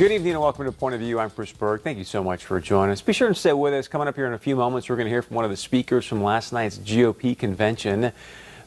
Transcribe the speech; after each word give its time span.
Good 0.00 0.12
evening 0.12 0.32
and 0.32 0.40
welcome 0.40 0.64
to 0.64 0.72
Point 0.72 0.94
of 0.94 1.02
View. 1.02 1.20
I'm 1.20 1.28
Bruce 1.28 1.52
Berg. 1.52 1.82
Thank 1.82 1.98
you 1.98 2.04
so 2.04 2.24
much 2.24 2.46
for 2.46 2.58
joining 2.58 2.90
us. 2.90 3.02
Be 3.02 3.12
sure 3.12 3.28
to 3.28 3.34
stay 3.34 3.52
with 3.52 3.74
us. 3.74 3.86
Coming 3.86 4.08
up 4.08 4.16
here 4.16 4.26
in 4.26 4.32
a 4.32 4.38
few 4.38 4.56
moments, 4.56 4.88
we're 4.88 4.96
going 4.96 5.04
to 5.04 5.10
hear 5.10 5.20
from 5.20 5.36
one 5.36 5.44
of 5.44 5.50
the 5.50 5.58
speakers 5.58 6.06
from 6.06 6.22
last 6.22 6.54
night's 6.54 6.78
GOP 6.78 7.36
convention. 7.36 8.10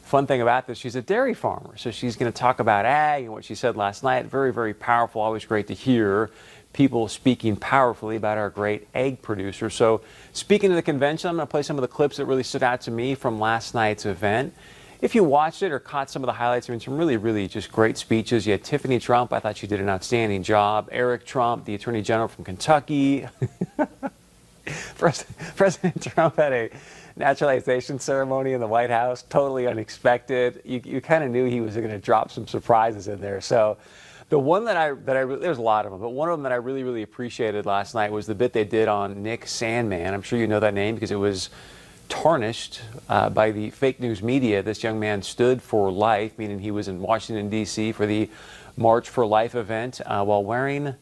Fun 0.04 0.28
thing 0.28 0.42
about 0.42 0.68
this, 0.68 0.78
she's 0.78 0.94
a 0.94 1.02
dairy 1.02 1.34
farmer, 1.34 1.76
so 1.76 1.90
she's 1.90 2.14
going 2.14 2.30
to 2.30 2.38
talk 2.38 2.60
about 2.60 2.84
ag 2.84 3.24
and 3.24 3.32
what 3.32 3.44
she 3.44 3.56
said 3.56 3.76
last 3.76 4.04
night. 4.04 4.26
Very, 4.26 4.52
very 4.52 4.74
powerful. 4.74 5.20
Always 5.22 5.44
great 5.44 5.66
to 5.66 5.74
hear 5.74 6.30
people 6.72 7.08
speaking 7.08 7.56
powerfully 7.56 8.14
about 8.14 8.38
our 8.38 8.48
great 8.48 8.86
ag 8.94 9.20
producer. 9.20 9.70
So, 9.70 10.02
speaking 10.32 10.70
of 10.70 10.76
the 10.76 10.82
convention, 10.82 11.30
I'm 11.30 11.34
going 11.34 11.48
to 11.48 11.50
play 11.50 11.62
some 11.62 11.76
of 11.76 11.82
the 11.82 11.88
clips 11.88 12.18
that 12.18 12.26
really 12.26 12.44
stood 12.44 12.62
out 12.62 12.82
to 12.82 12.92
me 12.92 13.16
from 13.16 13.40
last 13.40 13.74
night's 13.74 14.06
event. 14.06 14.54
If 15.04 15.14
you 15.14 15.22
watched 15.22 15.62
it 15.62 15.70
or 15.70 15.78
caught 15.78 16.08
some 16.08 16.22
of 16.22 16.26
the 16.28 16.32
highlights, 16.32 16.70
I 16.70 16.72
mean, 16.72 16.80
some 16.80 16.96
really, 16.96 17.18
really 17.18 17.46
just 17.46 17.70
great 17.70 17.98
speeches. 17.98 18.46
You 18.46 18.52
had 18.52 18.64
Tiffany 18.64 18.98
Trump. 18.98 19.34
I 19.34 19.38
thought 19.38 19.58
she 19.58 19.66
did 19.66 19.78
an 19.78 19.90
outstanding 19.90 20.42
job. 20.42 20.88
Eric 20.90 21.26
Trump, 21.26 21.66
the 21.66 21.74
Attorney 21.74 22.00
General 22.00 22.26
from 22.26 22.42
Kentucky. 22.44 23.28
President 24.96 26.02
Trump 26.02 26.36
had 26.36 26.54
a 26.54 26.70
naturalization 27.16 27.98
ceremony 27.98 28.54
in 28.54 28.60
the 28.60 28.66
White 28.66 28.88
House, 28.88 29.24
totally 29.24 29.66
unexpected. 29.66 30.62
You, 30.64 30.80
you 30.82 31.00
kind 31.02 31.22
of 31.22 31.30
knew 31.30 31.44
he 31.44 31.60
was 31.60 31.74
going 31.76 31.90
to 31.90 31.98
drop 31.98 32.30
some 32.30 32.46
surprises 32.46 33.06
in 33.06 33.20
there. 33.20 33.42
So, 33.42 33.76
the 34.30 34.38
one 34.38 34.64
that 34.64 34.78
I 34.78 34.94
that 34.94 35.18
I 35.18 35.24
there's 35.26 35.58
a 35.58 35.62
lot 35.62 35.84
of 35.84 35.92
them, 35.92 36.00
but 36.00 36.14
one 36.14 36.30
of 36.30 36.32
them 36.32 36.44
that 36.44 36.52
I 36.52 36.56
really 36.56 36.82
really 36.82 37.02
appreciated 37.02 37.66
last 37.66 37.94
night 37.94 38.10
was 38.10 38.26
the 38.26 38.34
bit 38.34 38.54
they 38.54 38.64
did 38.64 38.88
on 38.88 39.22
Nick 39.22 39.44
Sandmann. 39.44 40.14
I'm 40.14 40.22
sure 40.22 40.38
you 40.38 40.46
know 40.46 40.60
that 40.60 40.72
name 40.72 40.94
because 40.94 41.10
it 41.10 41.16
was 41.16 41.50
tarnished 42.08 42.80
uh, 43.08 43.30
by 43.30 43.50
the 43.50 43.70
fake 43.70 44.00
news 44.00 44.22
media. 44.22 44.62
This 44.62 44.82
young 44.82 44.98
man 44.98 45.22
stood 45.22 45.62
for 45.62 45.90
life, 45.90 46.38
meaning 46.38 46.58
he 46.58 46.70
was 46.70 46.88
in 46.88 47.00
Washington, 47.00 47.48
D.C. 47.48 47.92
for 47.92 48.06
the 48.06 48.30
March 48.76 49.08
for 49.08 49.24
Life 49.26 49.54
event 49.54 50.00
uh, 50.06 50.24
while 50.24 50.42
wearing 50.42 50.94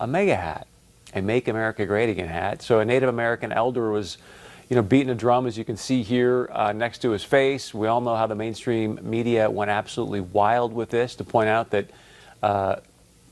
a 0.00 0.06
MAGA 0.06 0.36
hat, 0.36 0.66
a 1.14 1.22
Make 1.22 1.48
America 1.48 1.86
Great 1.86 2.08
Again 2.08 2.28
hat. 2.28 2.62
So 2.62 2.80
a 2.80 2.84
Native 2.84 3.08
American 3.08 3.52
elder 3.52 3.90
was, 3.90 4.18
you 4.68 4.76
know, 4.76 4.82
beating 4.82 5.10
a 5.10 5.14
drum, 5.14 5.46
as 5.46 5.58
you 5.58 5.64
can 5.64 5.76
see 5.76 6.02
here 6.02 6.48
uh, 6.52 6.72
next 6.72 6.98
to 7.02 7.10
his 7.10 7.22
face. 7.22 7.74
We 7.74 7.86
all 7.86 8.00
know 8.00 8.16
how 8.16 8.26
the 8.26 8.34
mainstream 8.34 8.98
media 9.02 9.50
went 9.50 9.70
absolutely 9.70 10.20
wild 10.20 10.72
with 10.72 10.90
this 10.90 11.14
to 11.16 11.24
point 11.24 11.48
out 11.48 11.70
that, 11.70 11.90
uh, 12.42 12.76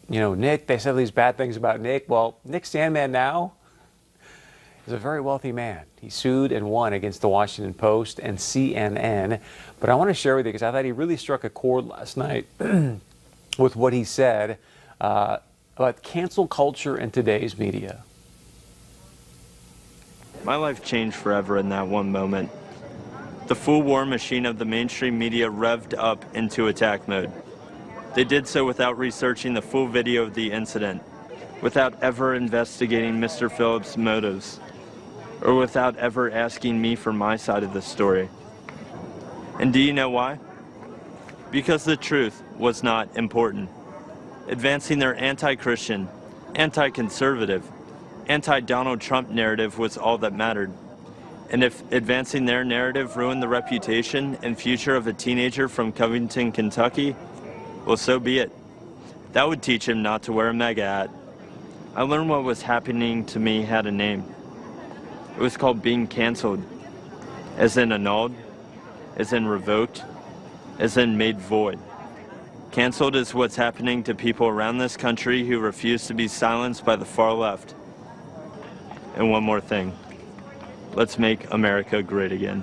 you 0.09 0.21
know, 0.21 0.35
Nick, 0.35 0.67
they 0.67 0.79
said 0.79 0.97
these 0.97 1.11
bad 1.11 1.37
things 1.37 1.57
about 1.57 1.81
Nick. 1.81 2.09
Well, 2.09 2.39
Nick 2.45 2.65
Sandmann 2.65 3.11
now 3.11 3.55
is 4.87 4.93
a 4.93 4.99
very 4.99 5.21
wealthy 5.21 5.53
man. 5.53 5.85
He 6.01 6.11
sued 6.11 6.53
and 6.53 6.67
won 6.71 6.93
against 6.93 7.21
the 7.21 7.29
Washington 7.29 7.75
Post 7.75 8.19
and 8.19 8.39
CNN. 8.39 9.41
But 9.79 9.91
I 9.91 9.95
want 9.95 10.09
to 10.09 10.15
share 10.15 10.37
with 10.37 10.47
you 10.47 10.53
because 10.53 10.63
I 10.63 10.73
thought 10.73 10.85
he 10.85 10.93
really 10.93 11.17
struck 11.17 11.45
a 11.45 11.51
chord 11.51 11.87
last 11.87 12.17
night 12.17 12.47
with 13.59 13.77
what 13.77 13.93
he 13.93 14.05
said 14.05 14.59
uh, 15.01 15.39
about 15.77 16.03
cancel 16.03 16.47
culture 16.47 16.97
in 16.97 17.11
today's 17.11 17.59
media. 17.59 18.03
My 20.45 20.57
life 20.57 20.83
changed 20.83 21.17
forever 21.17 21.59
in 21.59 21.69
that 21.69 21.87
one 21.87 22.11
moment. 22.11 22.51
The 23.47 23.55
full 23.55 23.83
war 23.83 24.07
machine 24.07 24.47
of 24.47 24.59
the 24.59 24.65
mainstream 24.65 25.19
media 25.19 25.51
revved 25.51 25.95
up 25.99 26.25
into 26.35 26.69
attack 26.69 27.09
mode. 27.09 27.31
They 28.15 28.25
did 28.25 28.49
so 28.49 28.65
without 28.65 28.99
researching 28.99 29.55
the 29.55 29.63
full 29.63 29.87
video 29.87 30.23
of 30.23 30.35
the 30.35 30.51
incident, 30.51 31.03
without 31.61 32.03
ever 32.03 32.35
investigating 32.35 33.21
Mr. 33.21 33.51
Phillips' 33.51 33.97
motives, 33.97 34.61
or 35.43 35.55
without 35.55 35.97
ever 35.97 36.31
asking 36.31 36.81
me 36.81 36.97
for 36.97 37.13
my 37.13 37.37
side 37.37 37.63
of 37.63 37.73
the 37.73 37.83
story. 37.83 38.29
And 39.59 39.73
do 39.73 39.81
you 39.81 39.93
know 39.93 40.11
why? 40.11 40.39
Because 41.51 41.85
the 41.85 41.97
truth 41.97 42.43
was 42.57 42.83
not 42.83 43.17
important. 43.17 43.69
Advancing 44.49 44.99
their 44.99 45.15
anti 45.17 45.55
Christian, 45.55 46.09
anti 46.55 46.91
conservative, 46.91 47.65
anti 48.27 48.61
Donald 48.61 49.01
Trump 49.01 49.31
narrative 49.31 49.79
was 49.79 49.99
all 49.99 50.19
that 50.19 50.33
mattered. 50.33 50.73
And 51.51 51.65
if 51.65 51.83
advancing 51.93 52.45
their 52.45 52.65
narrative 52.65 53.17
ruined 53.17 53.43
the 53.43 53.49
reputation 53.49 54.39
and 54.43 54.57
future 54.57 54.95
of 54.95 55.09
a 55.09 55.13
teenager 55.13 55.69
from 55.69 55.93
Covington, 55.93 56.53
Kentucky, 56.53 57.17
well, 57.85 57.97
so 57.97 58.21
be 58.21 58.39
it. 58.39 58.53
That 59.33 59.49
would 59.49 59.63
teach 59.63 59.89
him 59.89 60.03
not 60.03 60.25
to 60.25 60.33
wear 60.33 60.49
a 60.49 60.55
MAGA 60.55 60.83
hat. 60.83 61.11
I 61.95 62.03
learned 62.03 62.31
what 62.31 62.45
was 62.45 62.63
happening 62.63 63.25
to 63.27 63.41
me 63.41 63.63
had 63.63 63.85
a 63.85 63.91
name. 63.91 64.25
It 65.37 65.41
was 65.41 65.57
called 65.57 65.83
being 65.83 66.07
canceled, 66.07 66.63
as 67.57 67.77
in 67.77 67.91
annulled, 67.91 68.33
as 69.17 69.33
in 69.33 69.47
revoked, 69.47 70.05
as 70.79 70.97
in 70.97 71.19
made 71.19 71.41
void. 71.41 71.81
Canceled 72.71 73.17
is 73.17 73.35
what's 73.35 73.57
happening 73.57 74.05
to 74.05 74.15
people 74.15 74.47
around 74.47 74.79
this 74.79 74.97
country 74.97 75.45
who 75.45 75.59
refuse 75.59 76.07
to 76.07 76.15
be 76.15 76.29
silenced 76.29 76.85
by 76.85 76.95
the 76.95 77.05
far 77.05 77.33
left. 77.33 77.75
And 79.17 79.31
one 79.31 79.43
more 79.43 79.61
thing 79.61 79.93
let's 80.95 81.19
make 81.19 81.53
America 81.53 82.03
great 82.03 82.31
again. 82.31 82.63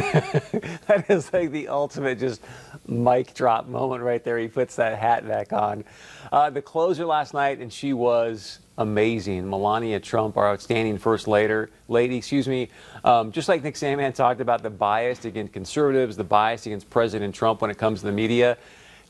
that 0.86 1.06
is 1.08 1.32
like 1.32 1.50
the 1.50 1.68
ultimate 1.68 2.18
just 2.18 2.42
mic 2.86 3.32
drop 3.34 3.66
moment 3.66 4.02
right 4.02 4.22
there. 4.22 4.38
He 4.38 4.48
puts 4.48 4.76
that 4.76 4.98
hat 4.98 5.26
back 5.26 5.52
on. 5.52 5.84
Uh, 6.30 6.50
the 6.50 6.60
closer 6.60 7.06
last 7.06 7.34
night, 7.34 7.60
and 7.60 7.72
she 7.72 7.92
was 7.92 8.58
amazing. 8.78 9.48
Melania 9.48 10.00
Trump, 10.00 10.36
our 10.36 10.50
outstanding 10.50 10.98
first 10.98 11.26
later, 11.26 11.70
lady, 11.88 12.16
excuse 12.16 12.46
me. 12.46 12.68
Um, 13.04 13.32
just 13.32 13.48
like 13.48 13.62
Nick 13.62 13.74
Sandmann 13.74 14.14
talked 14.14 14.40
about 14.40 14.62
the 14.62 14.70
bias 14.70 15.24
against 15.24 15.52
conservatives, 15.52 16.16
the 16.16 16.24
bias 16.24 16.66
against 16.66 16.90
President 16.90 17.34
Trump 17.34 17.62
when 17.62 17.70
it 17.70 17.78
comes 17.78 18.00
to 18.00 18.06
the 18.06 18.12
media. 18.12 18.58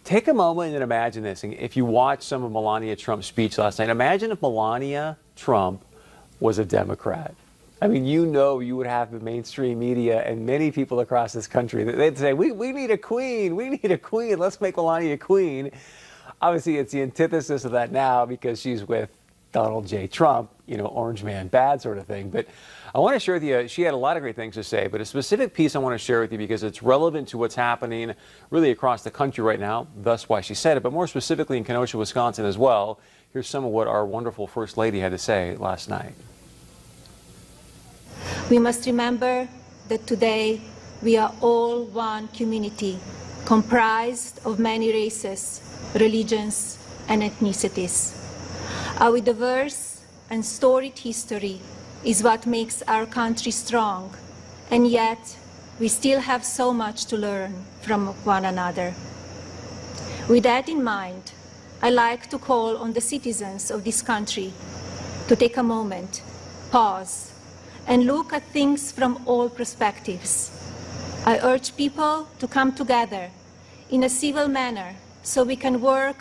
Take 0.05 0.29
a 0.29 0.35
moment 0.35 0.75
and 0.75 0.85
imagine 0.85 1.25
this. 1.25 1.43
And 1.43 1.53
If 1.55 1.77
you 1.77 1.85
watch 1.85 2.23
some 2.23 2.45
of 2.45 2.53
Melania 2.53 2.95
Trump's 2.95 3.27
speech 3.27 3.59
last 3.59 3.81
night, 3.81 3.89
imagine 3.89 4.31
if 4.31 4.41
Melania 4.41 5.17
Trump 5.35 5.85
was 6.39 6.59
a 6.59 6.65
Democrat. 6.65 7.35
I 7.81 7.89
mean, 7.89 8.07
you 8.07 8.25
know, 8.25 8.61
you 8.61 8.75
would 8.77 8.87
have 8.87 9.11
the 9.11 9.21
mainstream 9.21 9.79
media 9.79 10.23
and 10.23 10.47
many 10.47 10.71
people 10.71 11.01
across 11.01 11.35
this 11.35 11.47
country 11.47 11.85
that 11.85 11.97
they'd 11.97 12.17
say, 12.17 12.33
we, 12.33 12.51
we 12.51 12.73
need 12.73 12.91
a 12.91 12.97
queen. 12.97 13.55
We 13.55 13.69
need 13.69 13.91
a 13.91 13.99
queen. 13.99 14.39
Let's 14.39 14.61
make 14.63 14.77
Melania 14.77 15.15
a 15.15 15.19
queen. 15.19 15.71
Obviously, 16.41 16.79
it's 16.79 16.93
the 16.93 17.03
antithesis 17.03 17.67
of 17.67 17.73
that 17.73 17.93
now 17.93 18.25
because 18.25 18.61
she's 18.61 18.85
with 18.85 19.11
Donald 19.53 19.87
J. 19.87 20.07
Trump, 20.07 20.51
you 20.67 20.79
know, 20.79 20.87
orange 20.87 21.23
man 21.23 21.49
bad 21.49 21.83
sort 21.83 21.99
of 21.99 22.07
thing. 22.07 22.31
But 22.31 22.47
I 22.95 22.99
want 22.99 23.15
to 23.15 23.21
share 23.21 23.35
with 23.35 23.45
you, 23.45 23.69
she 23.69 23.83
had 23.83 23.93
a 23.93 23.97
lot 23.99 24.17
of 24.17 24.23
great 24.23 24.37
things 24.37 24.55
to 24.55 24.65
say, 24.65 24.87
but 24.87 25.03
a 25.03 25.05
specific 25.05 25.53
piece 25.53 25.77
I 25.77 25.79
want 25.79 25.93
to 25.95 25.99
share 25.99 26.21
with 26.21 26.33
you 26.33 26.39
because 26.39 26.63
it's 26.63 26.83
relevant 26.83 27.29
to 27.29 27.39
what's 27.39 27.55
happening 27.55 28.15
really 28.51 28.71
across 28.71 29.03
the 29.03 29.11
country 29.11 29.45
right 29.45 29.61
now, 29.61 29.87
thus 29.97 30.31
why 30.31 30.41
she 30.41 30.55
said 30.55 30.79
it, 30.79 30.83
but 30.83 30.93
more 30.95 31.07
specifically 31.07 31.59
in 31.59 31.65
Kenosha, 31.65 31.99
Wisconsin 31.99 32.47
as 32.47 32.57
well. 32.57 33.01
Here's 33.35 33.49
some 33.49 33.67
of 33.67 33.71
what 33.71 33.87
our 33.87 34.07
wonderful 34.07 34.47
First 34.47 34.79
Lady 34.79 35.01
had 35.01 35.13
to 35.13 35.19
say 35.19 35.57
last 35.57 35.91
night. 35.91 36.15
We 38.49 38.61
must 38.61 38.87
remember 38.87 39.49
that 39.89 40.07
today 40.07 40.61
we 41.03 41.17
are 41.17 41.35
all 41.41 41.83
one 41.83 42.29
community 42.29 43.01
comprised 43.45 44.39
of 44.47 44.61
many 44.61 44.93
races, 44.93 45.61
religions, 45.95 46.79
and 47.09 47.23
ethnicities. 47.23 48.15
Our 49.01 49.19
diverse 49.19 50.01
and 50.31 50.45
storied 50.45 50.97
history 50.97 51.61
is 52.05 52.23
what 52.23 52.47
makes 52.47 52.83
our 52.87 53.05
country 53.05 53.51
strong, 53.51 54.15
and 54.71 54.87
yet 54.87 55.37
we 55.81 55.89
still 55.89 56.21
have 56.21 56.45
so 56.45 56.73
much 56.73 57.07
to 57.07 57.17
learn 57.17 57.65
from 57.81 58.15
one 58.23 58.45
another. 58.45 58.95
With 60.29 60.45
that 60.45 60.69
in 60.69 60.85
mind, 60.85 61.33
I 61.83 61.91
like 61.91 62.31
to 62.31 62.39
call 62.39 62.77
on 62.77 62.93
the 62.93 63.01
citizens 63.01 63.73
of 63.73 63.83
this 63.83 64.03
country 64.03 64.53
to 65.27 65.35
take 65.35 65.57
a 65.57 65.65
moment, 65.65 66.23
pause, 66.71 67.33
and 67.87 68.07
look 68.07 68.33
at 68.33 68.43
things 68.53 68.93
from 68.93 69.23
all 69.27 69.49
perspectives. 69.49 70.51
I 71.25 71.39
urge 71.39 71.77
people 71.77 72.29
to 72.39 72.47
come 72.47 72.73
together 72.73 73.31
in 73.91 74.05
a 74.05 74.09
civil 74.09 74.49
manner 74.49 74.97
so 75.23 75.45
we 75.45 75.57
can 75.57 75.81
work 75.81 76.17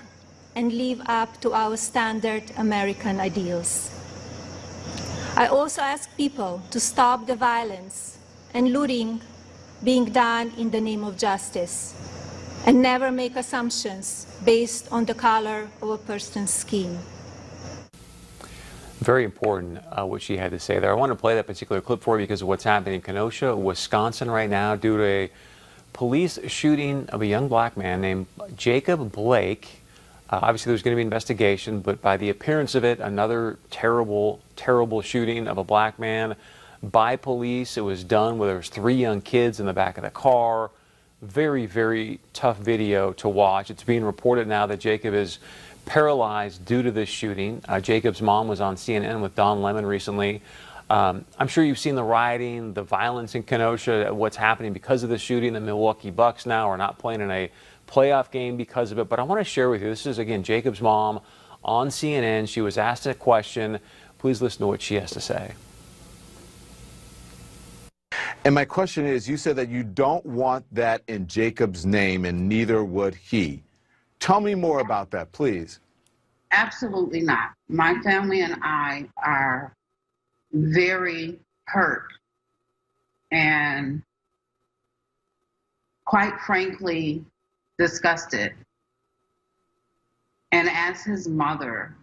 and 0.55 0.71
live 0.71 1.01
up 1.07 1.41
to 1.41 1.53
our 1.53 1.77
standard 1.77 2.43
American 2.57 3.19
ideals. 3.19 3.91
I 5.35 5.47
also 5.47 5.81
ask 5.81 6.09
people 6.15 6.61
to 6.71 6.79
stop 6.79 7.27
the 7.27 7.35
violence 7.35 8.17
and 8.53 8.71
looting 8.71 9.21
being 9.83 10.05
done 10.05 10.53
in 10.57 10.71
the 10.71 10.79
name 10.79 11.03
of 11.03 11.17
justice 11.17 11.93
and 12.65 12.81
never 12.81 13.11
make 13.11 13.35
assumptions 13.35 14.25
based 14.43 14.91
on 14.91 15.05
the 15.05 15.13
color 15.13 15.67
of 15.81 15.89
a 15.89 15.97
person's 15.97 16.51
skin. 16.51 16.97
Very 19.05 19.23
important 19.23 19.77
uh, 19.91 20.03
what 20.03 20.23
she 20.23 20.35
had 20.35 20.49
to 20.49 20.59
say 20.59 20.79
there. 20.79 20.89
I 20.89 20.95
want 20.95 21.11
to 21.11 21.15
play 21.15 21.35
that 21.35 21.45
particular 21.45 21.79
clip 21.79 22.01
for 22.01 22.17
you 22.17 22.23
because 22.23 22.41
of 22.41 22.47
what's 22.47 22.63
happening 22.63 22.95
in 22.95 23.01
Kenosha, 23.01 23.55
Wisconsin 23.55 24.31
right 24.31 24.49
now 24.49 24.75
due 24.75 24.97
to 24.97 25.03
a 25.03 25.31
police 25.93 26.39
shooting 26.47 27.07
of 27.09 27.21
a 27.21 27.27
young 27.27 27.47
black 27.47 27.77
man 27.77 28.01
named 28.01 28.25
Jacob 28.55 29.11
Blake. 29.11 29.83
Uh, 30.31 30.39
obviously, 30.41 30.71
there's 30.71 30.81
going 30.81 30.93
to 30.93 30.95
be 30.95 31.03
investigation, 31.03 31.81
but 31.81 32.01
by 32.01 32.17
the 32.17 32.31
appearance 32.31 32.73
of 32.73 32.83
it, 32.83 32.99
another 32.99 33.59
terrible, 33.69 34.39
terrible 34.55 35.03
shooting 35.03 35.47
of 35.47 35.59
a 35.59 35.63
black 35.63 35.99
man 35.99 36.35
by 36.81 37.15
police. 37.15 37.77
It 37.77 37.81
was 37.81 38.03
done 38.03 38.39
where 38.39 38.47
there 38.47 38.57
was 38.57 38.69
three 38.69 38.95
young 38.95 39.21
kids 39.21 39.59
in 39.59 39.67
the 39.67 39.73
back 39.73 39.99
of 39.99 40.03
the 40.03 40.09
car. 40.09 40.71
very, 41.21 41.67
very 41.67 42.19
tough 42.33 42.57
video 42.57 43.13
to 43.13 43.29
watch. 43.29 43.69
It's 43.69 43.83
being 43.83 44.03
reported 44.03 44.47
now 44.47 44.65
that 44.65 44.79
Jacob 44.79 45.13
is 45.13 45.37
paralyzed 45.85 46.65
due 46.65 46.83
to 46.83 46.91
this 46.91 47.09
shooting. 47.09 47.61
Uh, 47.67 47.79
Jacob's 47.79 48.21
mom 48.21 48.47
was 48.47 48.61
on 48.61 48.75
CNN 48.75 49.21
with 49.21 49.35
Don 49.35 49.61
Lemon 49.61 49.85
recently. 49.85 50.41
Um, 50.89 51.25
I'm 51.39 51.47
sure 51.47 51.63
you've 51.63 51.79
seen 51.79 51.95
the 51.95 52.03
rioting, 52.03 52.73
the 52.73 52.83
violence 52.83 53.33
in 53.33 53.43
Kenosha, 53.43 54.13
what's 54.13 54.35
happening 54.35 54.73
because 54.73 55.03
of 55.03 55.09
the 55.09 55.17
shooting. 55.17 55.53
The 55.53 55.61
Milwaukee 55.61 56.11
Bucks 56.11 56.45
now 56.45 56.69
are 56.69 56.77
not 56.77 56.99
playing 56.99 57.21
in 57.21 57.31
a 57.31 57.49
playoff 57.87 58.29
game 58.31 58.57
because 58.57 58.91
of 58.91 58.99
it. 58.99 59.09
But 59.09 59.19
I 59.19 59.23
want 59.23 59.39
to 59.39 59.43
share 59.43 59.69
with 59.69 59.81
you 59.81 59.89
this 59.89 60.05
is, 60.05 60.19
again, 60.19 60.43
Jacob's 60.43 60.81
mom 60.81 61.21
on 61.63 61.87
CNN. 61.87 62.47
She 62.47 62.61
was 62.61 62.77
asked 62.77 63.07
a 63.07 63.13
question. 63.13 63.79
Please 64.19 64.41
listen 64.41 64.59
to 64.59 64.67
what 64.67 64.81
she 64.81 64.95
has 64.95 65.11
to 65.11 65.21
say. 65.21 65.53
And 68.43 68.53
my 68.53 68.65
question 68.65 69.07
is 69.07 69.27
you 69.27 69.37
said 69.37 69.55
that 69.55 69.69
you 69.69 69.83
don't 69.83 70.23
want 70.23 70.65
that 70.71 71.01
in 71.07 71.25
Jacob's 71.25 71.83
name, 71.83 72.25
and 72.25 72.47
neither 72.47 72.83
would 72.83 73.15
he. 73.15 73.64
Tell 74.25 74.41
me 74.41 74.55
more 74.55 74.79
about 74.79 75.11
that, 75.11 75.31
please. 75.33 75.79
Absolutely 76.51 77.21
not. 77.21 77.51
My 77.69 77.93
family 78.01 78.41
and 78.41 78.55
I 78.63 79.07
are 79.23 79.71
very 80.51 81.39
hurt 81.67 82.07
and 83.29 84.01
quite 86.05 86.33
frankly 86.39 87.23
disgusted. 87.77 88.53
And 90.51 90.71
as 90.71 91.03
his 91.03 91.27
mother, 91.27 91.95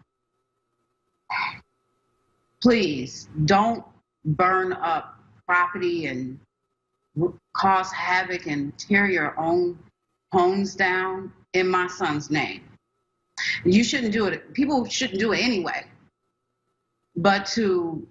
please 2.60 3.28
don't 3.46 3.84
burn 4.24 4.74
up 4.74 5.18
property 5.44 6.06
and 6.06 6.38
cause 7.52 7.90
havoc 7.90 8.46
and 8.46 8.78
tear 8.78 9.10
your 9.10 9.36
own 9.40 9.76
homes 10.32 10.76
down 10.76 11.32
in 11.52 11.68
my 11.68 11.86
son's 11.86 12.30
name. 12.30 12.62
You 13.64 13.82
shouldn't 13.84 14.12
do 14.12 14.26
it. 14.26 14.52
People 14.54 14.84
shouldn't 14.84 15.18
do 15.18 15.32
it 15.32 15.42
anyway. 15.42 15.86
But 17.16 17.46
to 17.54 18.06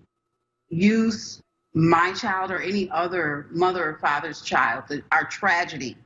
use 0.70 1.42
my 1.74 2.14
child 2.14 2.52
or 2.52 2.60
any 2.60 2.90
other 2.92 3.48
mother 3.52 3.90
or 3.90 3.98
father's 4.00 4.42
child, 4.42 4.84
our 5.12 5.26
tragedy, 5.26 5.98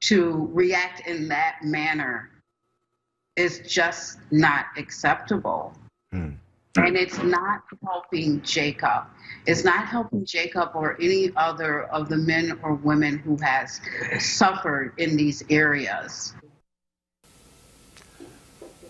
to 0.00 0.48
react 0.52 1.06
in 1.06 1.28
that 1.28 1.58
manner 1.62 2.30
is 3.36 3.60
just 3.60 4.18
not 4.30 4.66
acceptable. 4.76 5.74
Hmm. 6.12 6.30
And 6.76 6.96
it's 6.96 7.22
not 7.22 7.62
helping 7.84 8.42
Jacob. 8.42 9.04
It's 9.46 9.64
not 9.64 9.86
helping 9.86 10.24
Jacob 10.24 10.70
or 10.74 10.96
any 11.00 11.30
other 11.36 11.84
of 11.84 12.08
the 12.08 12.16
men 12.16 12.58
or 12.62 12.74
women 12.74 13.18
who 13.18 13.36
has 13.36 13.80
suffered 14.18 14.92
in 14.98 15.16
these 15.16 15.44
areas. 15.50 16.34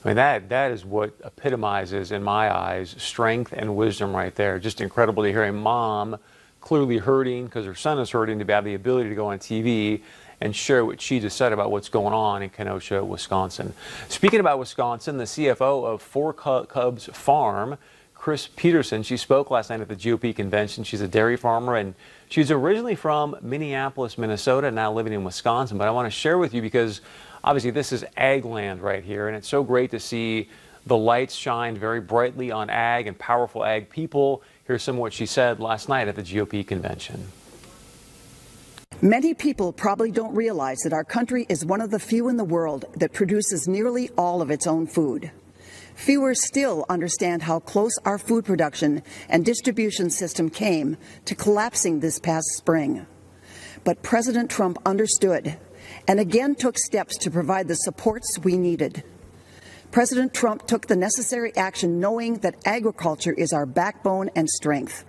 I 0.04 0.08
mean, 0.08 0.16
that, 0.16 0.48
that 0.50 0.70
is 0.70 0.84
what 0.84 1.14
epitomizes, 1.25 2.12
in 2.12 2.22
my 2.22 2.54
eyes, 2.54 2.94
strength 2.98 3.54
and 3.56 3.75
wisdom 3.75 4.14
right 4.14 4.34
there. 4.34 4.58
Just 4.58 4.80
incredible 4.82 5.22
to 5.22 5.30
hear 5.30 5.44
a 5.44 5.52
mom 5.52 6.19
clearly 6.60 6.98
hurting 6.98 7.44
because 7.44 7.66
her 7.66 7.75
son 7.75 7.98
is 7.98 8.10
hurting 8.10 8.38
to 8.38 8.52
have 8.52 8.64
the 8.64 8.75
ability 8.75 9.08
to 9.10 9.14
go 9.14 9.26
on 9.26 9.38
TV 9.38 10.02
and 10.44 10.55
share 10.55 10.85
what 10.85 11.00
she 11.00 11.20
just 11.20 11.38
said 11.38 11.55
about 11.55 11.70
what's 11.70 11.88
going 11.88 12.12
on 12.12 12.43
in 12.43 12.50
Kenosha, 12.50 13.02
Wisconsin. 13.02 13.73
Speaking 14.08 14.41
about 14.41 14.58
Wisconsin, 14.58 15.17
the 15.17 15.25
CFO 15.25 15.87
of 15.87 16.02
Four 16.02 16.35
Cubs 16.35 17.06
Farm, 17.06 17.79
Chris 18.14 18.49
Peterson, 18.55 19.02
she 19.02 19.17
spoke 19.17 19.50
last 19.50 19.70
night 19.70 19.81
at 19.81 19.88
the 19.88 19.96
GOP 19.96 20.37
convention. 20.37 20.85
She's 20.85 21.00
a 21.00 21.08
dairy 21.08 21.38
farmer 21.38 21.76
and 21.76 21.94
she's 22.29 22.50
originally 22.50 22.94
from 22.94 23.37
Minneapolis, 23.41 24.19
Minnesota, 24.19 24.70
now 24.70 24.93
living 24.93 25.14
in 25.14 25.25
Wisconsin. 25.25 25.79
But 25.79 25.88
I 25.88 25.91
want 25.93 26.06
to 26.06 26.11
share 26.11 26.37
with 26.37 26.52
you 26.52 26.61
because 26.61 27.00
obviously 27.43 27.70
this 27.70 27.90
is 27.90 28.05
ag 28.19 28.44
land 28.44 28.82
right 28.82 29.02
here, 29.02 29.29
and 29.29 29.37
it's 29.37 29.49
so 29.49 29.62
great 29.62 29.90
to 29.93 30.00
see 30.00 30.50
the 30.85 30.97
lights 30.97 31.35
shine 31.35 31.75
very 31.75 32.02
brightly 32.02 32.50
on 32.50 32.69
ag 32.69 33.06
and 33.06 33.19
powerful 33.19 33.64
ag 33.64 33.88
people. 33.88 34.43
Here's 34.67 34.82
some 34.82 34.97
of 34.97 35.00
what 35.00 35.14
she 35.14 35.25
said 35.25 35.58
last 35.58 35.88
night 35.88 36.06
at 36.06 36.17
the 36.17 36.23
GOP 36.23 36.67
convention. 36.67 37.29
Many 39.04 39.34
people 39.34 39.70
probably 39.70 40.10
don't 40.10 40.34
realize 40.34 40.78
that 40.78 40.94
our 40.94 41.04
country 41.04 41.44
is 41.50 41.62
one 41.62 41.82
of 41.82 41.90
the 41.90 41.98
few 41.98 42.30
in 42.30 42.38
the 42.38 42.42
world 42.42 42.86
that 42.96 43.12
produces 43.12 43.68
nearly 43.68 44.08
all 44.16 44.40
of 44.40 44.50
its 44.50 44.66
own 44.66 44.86
food. 44.86 45.30
Fewer 45.94 46.34
still 46.34 46.86
understand 46.88 47.42
how 47.42 47.60
close 47.60 47.92
our 48.06 48.16
food 48.16 48.46
production 48.46 49.02
and 49.28 49.44
distribution 49.44 50.08
system 50.08 50.48
came 50.48 50.96
to 51.26 51.34
collapsing 51.34 52.00
this 52.00 52.18
past 52.18 52.46
spring. 52.56 53.04
But 53.84 54.02
President 54.02 54.50
Trump 54.50 54.78
understood 54.86 55.58
and 56.08 56.18
again 56.18 56.54
took 56.54 56.78
steps 56.78 57.18
to 57.18 57.30
provide 57.30 57.68
the 57.68 57.74
supports 57.74 58.38
we 58.42 58.56
needed. 58.56 59.04
President 59.90 60.32
Trump 60.32 60.66
took 60.66 60.86
the 60.86 60.96
necessary 60.96 61.54
action 61.58 62.00
knowing 62.00 62.36
that 62.36 62.56
agriculture 62.64 63.34
is 63.34 63.52
our 63.52 63.66
backbone 63.66 64.30
and 64.34 64.48
strength, 64.48 65.04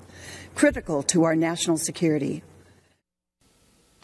critical 0.53 1.01
to 1.03 1.23
our 1.23 1.37
national 1.37 1.77
security. 1.77 2.43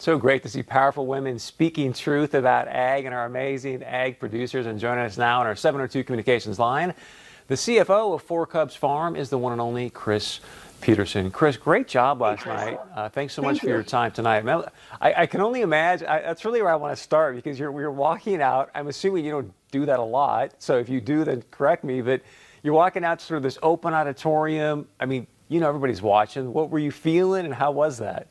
So 0.02 0.18
great 0.18 0.42
to 0.42 0.48
see 0.48 0.64
powerful 0.64 1.06
women 1.06 1.38
speaking 1.38 1.92
truth 1.92 2.34
about 2.34 2.66
ag 2.66 3.04
and 3.04 3.14
our 3.14 3.24
amazing 3.24 3.84
ag 3.84 4.18
producers. 4.18 4.66
And 4.66 4.80
joining 4.80 5.04
us 5.04 5.16
now 5.16 5.38
on 5.38 5.46
our 5.46 5.54
702 5.54 6.02
Communications 6.02 6.58
line, 6.58 6.92
the 7.46 7.54
CFO 7.54 8.12
of 8.12 8.22
Four 8.22 8.44
Cubs 8.48 8.74
Farm 8.74 9.14
is 9.14 9.30
the 9.30 9.38
one 9.38 9.52
and 9.52 9.60
only 9.60 9.90
Chris 9.90 10.40
Peterson. 10.80 11.30
Chris, 11.30 11.56
great 11.56 11.86
job 11.86 12.20
last 12.20 12.46
night. 12.46 12.80
Uh, 12.96 13.10
thanks 13.10 13.32
so 13.32 13.42
Thank 13.42 13.52
much 13.52 13.62
you. 13.62 13.68
for 13.68 13.74
your 13.74 13.84
time 13.84 14.10
tonight. 14.10 14.44
I, 15.00 15.14
I 15.18 15.26
can 15.26 15.40
only 15.40 15.60
imagine, 15.60 16.08
I, 16.08 16.20
that's 16.20 16.44
really 16.44 16.62
where 16.62 16.72
I 16.72 16.74
want 16.74 16.96
to 16.96 17.00
start 17.00 17.36
because 17.36 17.56
you're, 17.56 17.70
you're 17.80 17.92
walking 17.92 18.42
out. 18.42 18.72
I'm 18.74 18.88
assuming 18.88 19.24
you 19.24 19.30
don't 19.30 19.54
do 19.70 19.86
that 19.86 20.00
a 20.00 20.04
lot. 20.04 20.54
So 20.58 20.78
if 20.78 20.88
you 20.88 21.00
do, 21.00 21.22
then 21.22 21.44
correct 21.52 21.84
me. 21.84 22.02
But 22.02 22.22
you're 22.64 22.74
walking 22.74 23.04
out 23.04 23.20
through 23.20 23.38
this 23.38 23.56
open 23.62 23.94
auditorium. 23.94 24.88
I 24.98 25.06
mean, 25.06 25.28
you 25.46 25.60
know, 25.60 25.68
everybody's 25.68 26.02
watching. 26.02 26.52
What 26.52 26.70
were 26.70 26.80
you 26.80 26.90
feeling 26.90 27.44
and 27.44 27.54
how 27.54 27.70
was 27.70 27.98
that? 27.98 28.26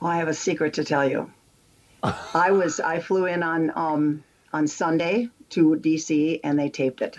I 0.00 0.18
have 0.18 0.28
a 0.28 0.34
secret 0.34 0.74
to 0.74 0.84
tell 0.84 1.08
you. 1.08 1.30
I 2.02 2.50
was 2.50 2.80
I 2.80 3.00
flew 3.00 3.26
in 3.26 3.42
on 3.42 3.72
um, 3.74 4.24
on 4.52 4.66
Sunday 4.66 5.28
to 5.50 5.76
DC 5.76 6.40
and 6.44 6.58
they 6.58 6.68
taped 6.68 7.02
it. 7.02 7.16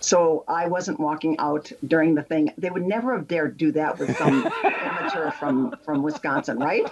So 0.00 0.44
I 0.46 0.68
wasn't 0.68 1.00
walking 1.00 1.38
out 1.38 1.72
during 1.86 2.14
the 2.14 2.22
thing. 2.22 2.52
They 2.58 2.70
would 2.70 2.84
never 2.84 3.16
have 3.16 3.28
dared 3.28 3.56
do 3.56 3.72
that 3.72 3.98
with 3.98 4.16
some 4.16 4.50
amateur 4.64 5.30
from 5.32 5.74
from 5.84 6.02
Wisconsin, 6.02 6.58
right? 6.58 6.90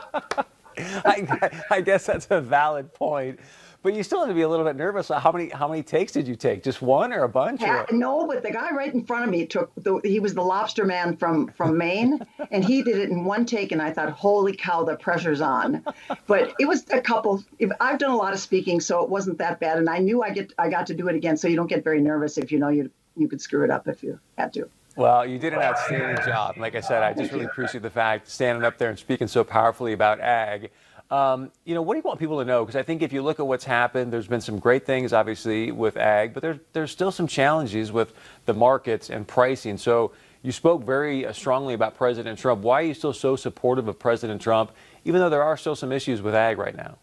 I, 0.77 1.63
I 1.71 1.81
guess 1.81 2.07
that's 2.07 2.27
a 2.31 2.41
valid 2.41 2.93
point. 2.95 3.41
But 3.85 3.95
you 3.95 4.03
still 4.03 4.21
have 4.21 4.29
to 4.29 4.35
be 4.35 4.41
a 4.41 4.49
little 4.49 4.65
bit 4.65 4.77
nervous. 4.77 5.09
How 5.09 5.31
many 5.31 5.51
how 5.51 5.69
many 5.69 5.83
takes 5.83 6.11
did 6.11 6.27
you 6.27 6.37
take? 6.37 6.63
Just 6.63 6.81
one 6.81 7.13
or 7.13 7.25
a 7.25 7.29
bunch? 7.29 7.61
or? 7.63 7.87
No, 7.93 8.27
but 8.27 8.43
the 8.43 8.51
guy 8.51 8.71
right 8.71 8.93
in 8.93 9.05
front 9.05 9.25
of 9.25 9.31
me 9.31 9.45
took. 9.45 9.71
The, 9.77 10.01
he 10.03 10.21
was 10.21 10.33
the 10.33 10.41
lobster 10.43 10.87
man 10.87 11.19
from 11.19 11.49
from 11.49 11.77
Maine, 11.77 12.19
and 12.51 12.65
he 12.65 12.83
did 12.83 12.97
it 12.97 13.11
in 13.11 13.27
one 13.27 13.45
take. 13.45 13.73
And 13.73 13.83
I 13.83 13.93
thought, 13.93 14.11
holy 14.13 14.57
cow, 14.57 14.85
the 14.85 14.97
pressure's 14.97 15.43
on. 15.43 15.85
But 16.27 16.55
it 16.59 16.67
was 16.67 16.87
a 16.93 17.01
couple. 17.03 17.45
I've 17.79 17.99
done 17.99 18.11
a 18.11 18.17
lot 18.17 18.33
of 18.33 18.41
speaking, 18.41 18.81
so 18.81 19.05
it 19.05 19.11
wasn't 19.11 19.37
that 19.37 19.61
bad. 19.61 19.77
And 19.77 19.91
I 19.91 19.99
knew 19.99 20.23
I 20.23 20.31
get 20.31 20.55
I 20.59 20.71
got 20.71 20.87
to 20.87 20.95
do 20.95 21.09
it 21.09 21.15
again, 21.15 21.37
so 21.37 21.47
you 21.47 21.57
don't 21.57 21.67
get 21.67 21.85
very 21.85 22.01
nervous 22.01 22.39
if 22.39 22.51
you 22.51 22.59
know 22.59 22.71
you 22.71 22.91
you 23.19 23.29
could 23.29 23.43
screw 23.43 23.65
it 23.65 23.71
up 23.71 23.87
if 23.87 24.03
you 24.03 24.19
had 24.39 24.55
to. 24.55 24.67
Well, 24.97 25.27
you 25.27 25.39
did 25.39 25.53
an 25.53 25.61
outstanding 25.61 26.25
job. 26.25 26.57
Like 26.57 26.75
I 26.75 26.81
said, 26.81 27.03
I 27.03 27.13
just 27.13 27.33
really 27.33 27.45
appreciate 27.45 27.83
the 27.83 27.91
fact 27.91 28.31
standing 28.31 28.65
up 28.65 28.79
there 28.79 28.89
and 28.89 28.99
speaking 28.99 29.29
so 29.29 29.45
powerfully 29.45 29.93
about 29.93 30.21
ag. 30.21 30.71
Um, 31.15 31.53
you 31.65 31.77
know, 31.77 31.83
what 31.83 31.95
do 31.95 31.99
you 31.99 32.03
want 32.03 32.19
people 32.19 32.41
to 32.41 32.45
know? 32.45 32.65
Because 32.65 32.75
I 32.75 32.83
think 32.83 33.01
if 33.01 33.13
you 33.13 33.23
look 33.23 33.39
at 33.39 33.47
what's 33.47 33.65
happened, 33.65 34.13
there's 34.13 34.27
been 34.27 34.41
some 34.41 34.59
great 34.59 34.85
things, 34.85 35.13
obviously, 35.13 35.71
with 35.71 35.97
ag, 35.97 36.35
but 36.35 36.43
there's 36.43 36.59
there's 36.73 36.91
still 36.91 37.13
some 37.13 37.29
challenges 37.29 37.93
with 37.93 38.13
the 38.47 38.53
markets 38.53 39.11
and 39.11 39.25
pricing. 39.25 39.79
So 39.79 40.11
you 40.43 40.51
spoke 40.51 40.83
very 40.83 41.25
uh, 41.25 41.33
strongly 41.33 41.73
about 41.73 41.97
President 41.97 42.37
Trump. 42.37 42.63
Why 42.63 42.81
are 42.81 42.87
you 42.87 42.95
still 42.95 43.13
so 43.13 43.37
supportive 43.37 43.87
of 43.87 43.97
President 43.97 44.43
Trump, 44.43 44.73
even 45.05 45.21
though 45.21 45.31
there 45.31 45.45
are 45.45 45.57
still 45.57 45.77
some 45.77 45.93
issues 45.93 46.21
with 46.21 46.35
ag 46.35 46.59
right 46.59 46.77
now? 46.77 46.99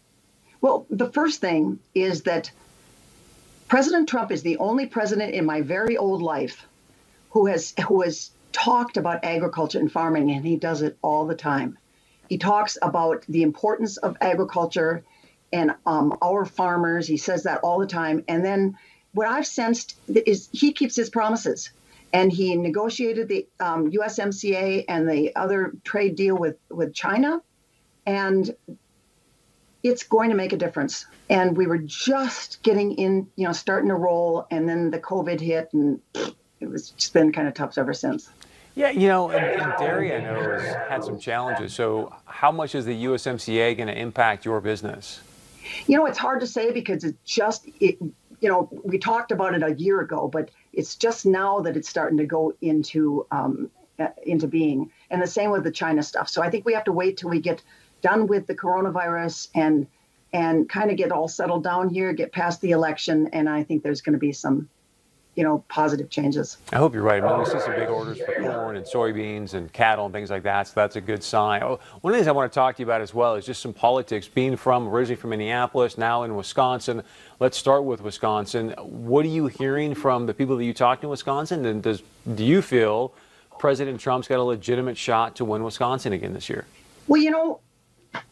Well, 0.60 0.84
the 0.90 1.10
first 1.10 1.40
thing 1.40 1.78
is 1.94 2.24
that 2.24 2.50
President 3.68 4.10
Trump 4.10 4.30
is 4.30 4.42
the 4.42 4.58
only 4.58 4.84
president 4.84 5.34
in 5.34 5.46
my 5.46 5.62
very 5.62 5.96
old 5.96 6.20
life 6.20 6.66
who 7.30 7.46
has 7.46 7.72
who 7.88 8.02
has 8.02 8.30
talked 8.52 8.98
about 8.98 9.24
agriculture 9.24 9.78
and 9.78 9.90
farming, 9.90 10.30
and 10.30 10.44
he 10.44 10.56
does 10.56 10.82
it 10.82 10.98
all 11.00 11.26
the 11.26 11.34
time. 11.34 11.78
He 12.32 12.38
talks 12.38 12.78
about 12.80 13.26
the 13.28 13.42
importance 13.42 13.98
of 13.98 14.16
agriculture 14.22 15.04
and 15.52 15.74
um, 15.84 16.16
our 16.22 16.46
farmers. 16.46 17.06
He 17.06 17.18
says 17.18 17.42
that 17.42 17.60
all 17.60 17.78
the 17.78 17.86
time. 17.86 18.24
And 18.26 18.42
then 18.42 18.78
what 19.12 19.26
I've 19.26 19.46
sensed 19.46 19.98
is 20.08 20.48
he 20.50 20.72
keeps 20.72 20.96
his 20.96 21.10
promises. 21.10 21.72
And 22.10 22.32
he 22.32 22.56
negotiated 22.56 23.28
the 23.28 23.46
um, 23.60 23.90
USMCA 23.90 24.86
and 24.88 25.06
the 25.06 25.36
other 25.36 25.72
trade 25.84 26.16
deal 26.16 26.34
with, 26.34 26.56
with 26.70 26.94
China. 26.94 27.42
And 28.06 28.56
it's 29.82 30.04
going 30.04 30.30
to 30.30 30.36
make 30.36 30.54
a 30.54 30.56
difference. 30.56 31.04
And 31.28 31.54
we 31.54 31.66
were 31.66 31.82
just 31.84 32.62
getting 32.62 32.92
in, 32.92 33.28
you 33.36 33.46
know, 33.46 33.52
starting 33.52 33.90
to 33.90 33.94
roll. 33.94 34.46
And 34.50 34.66
then 34.66 34.90
the 34.90 34.98
COVID 34.98 35.38
hit, 35.38 35.68
and 35.74 36.00
it 36.60 36.70
was 36.70 36.92
just 36.92 37.12
been 37.12 37.30
kind 37.30 37.46
of 37.46 37.52
tough 37.52 37.76
ever 37.76 37.92
since. 37.92 38.30
Yeah, 38.74 38.90
you 38.90 39.08
know, 39.08 39.30
and, 39.30 39.44
and 39.44 39.72
dairy 39.78 40.14
I 40.14 40.20
know 40.20 40.58
has 40.58 40.74
had 40.88 41.04
some 41.04 41.18
challenges. 41.18 41.74
So, 41.74 42.14
how 42.24 42.50
much 42.50 42.74
is 42.74 42.86
the 42.86 43.04
USMCA 43.04 43.76
going 43.76 43.88
to 43.88 43.98
impact 43.98 44.44
your 44.44 44.60
business? 44.60 45.20
You 45.86 45.96
know, 45.98 46.06
it's 46.06 46.18
hard 46.18 46.40
to 46.40 46.46
say 46.46 46.72
because 46.72 47.04
it's 47.04 47.18
just 47.24 47.68
it. 47.80 47.98
You 48.40 48.48
know, 48.48 48.68
we 48.82 48.98
talked 48.98 49.30
about 49.30 49.54
it 49.54 49.62
a 49.62 49.74
year 49.74 50.00
ago, 50.00 50.26
but 50.26 50.50
it's 50.72 50.96
just 50.96 51.26
now 51.26 51.60
that 51.60 51.76
it's 51.76 51.88
starting 51.88 52.18
to 52.18 52.26
go 52.26 52.54
into 52.60 53.26
um, 53.30 53.70
uh, 53.98 54.08
into 54.24 54.48
being. 54.48 54.90
And 55.10 55.22
the 55.22 55.26
same 55.26 55.50
with 55.50 55.64
the 55.64 55.70
China 55.70 56.02
stuff. 56.02 56.28
So 56.28 56.42
I 56.42 56.50
think 56.50 56.64
we 56.64 56.72
have 56.72 56.84
to 56.84 56.92
wait 56.92 57.18
till 57.18 57.30
we 57.30 57.40
get 57.40 57.62
done 58.00 58.26
with 58.26 58.46
the 58.46 58.54
coronavirus 58.54 59.48
and 59.54 59.86
and 60.32 60.66
kind 60.68 60.90
of 60.90 60.96
get 60.96 61.12
all 61.12 61.28
settled 61.28 61.62
down 61.62 61.90
here, 61.90 62.14
get 62.14 62.32
past 62.32 62.62
the 62.62 62.70
election, 62.70 63.28
and 63.34 63.50
I 63.50 63.64
think 63.64 63.82
there's 63.82 64.00
going 64.00 64.14
to 64.14 64.18
be 64.18 64.32
some 64.32 64.70
you 65.34 65.42
know, 65.42 65.64
positive 65.68 66.10
changes. 66.10 66.58
I 66.72 66.76
hope 66.76 66.92
you're 66.92 67.02
right. 67.02 67.22
I 67.22 67.28
mean, 67.28 67.38
we 67.38 67.46
see 67.46 67.58
some 67.60 67.74
big 67.74 67.88
orders 67.88 68.18
for 68.18 68.34
corn 68.34 68.76
and 68.76 68.84
soybeans 68.84 69.54
and 69.54 69.72
cattle 69.72 70.04
and 70.04 70.12
things 70.12 70.30
like 70.30 70.42
that, 70.42 70.66
so 70.66 70.74
that's 70.76 70.96
a 70.96 71.00
good 71.00 71.22
sign. 71.22 71.62
Oh, 71.62 71.80
one 72.02 72.12
of 72.12 72.14
the 72.14 72.18
things 72.18 72.28
I 72.28 72.32
want 72.32 72.52
to 72.52 72.54
talk 72.54 72.76
to 72.76 72.82
you 72.82 72.86
about 72.86 73.00
as 73.00 73.14
well 73.14 73.34
is 73.36 73.46
just 73.46 73.62
some 73.62 73.72
politics. 73.72 74.28
Being 74.28 74.56
from 74.56 74.88
originally 74.88 75.16
from 75.16 75.30
Minneapolis, 75.30 75.96
now 75.96 76.24
in 76.24 76.36
Wisconsin. 76.36 77.02
Let's 77.40 77.56
start 77.56 77.84
with 77.84 78.02
Wisconsin. 78.02 78.74
What 78.78 79.24
are 79.24 79.28
you 79.28 79.46
hearing 79.46 79.94
from 79.94 80.26
the 80.26 80.34
people 80.34 80.56
that 80.58 80.64
you 80.64 80.74
talk 80.74 81.00
to 81.00 81.06
in 81.06 81.10
Wisconsin? 81.10 81.64
And 81.64 81.82
does 81.82 82.02
do 82.34 82.44
you 82.44 82.60
feel 82.60 83.14
President 83.58 83.98
Trump's 84.00 84.28
got 84.28 84.38
a 84.38 84.42
legitimate 84.42 84.98
shot 84.98 85.36
to 85.36 85.44
win 85.44 85.64
Wisconsin 85.64 86.12
again 86.12 86.34
this 86.34 86.50
year? 86.50 86.66
Well, 87.08 87.22
you 87.22 87.30
know, 87.30 87.60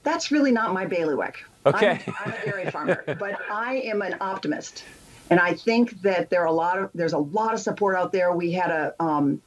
that's 0.03 0.31
really 0.31 0.53
not 0.53 0.75
my 0.75 0.85
bailiwick. 0.85 1.45
Okay. 1.67 2.01
I'm, 2.07 2.15
I'm 2.25 2.33
a 2.33 2.45
dairy 2.45 2.71
farmer, 2.71 3.03
but 3.19 3.39
I 3.51 3.77
am 3.77 4.03
an 4.03 4.17
optimist. 4.21 4.85
And 5.31 5.39
I 5.39 5.55
think 5.55 6.03
that 6.03 6.29
there 6.29 6.43
are 6.43 6.47
a 6.47 6.53
lot 6.53 6.79
of 6.79 6.91
there's 6.93 7.13
a 7.13 7.19
lot 7.19 7.55
of 7.55 7.61
support 7.61 7.97
out 7.97 8.13
there. 8.13 8.33
We 8.33 8.53
had 8.53 8.71
a 8.71 8.95
um, 9.01 9.41